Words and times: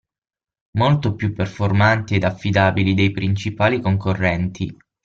Molto 0.79 1.13
più 1.13 1.31
performanti 1.31 2.15
ed 2.15 2.23
affidabili 2.23 2.95
dei 2.95 3.11
principali 3.11 3.79
concorrenti. 3.79 4.75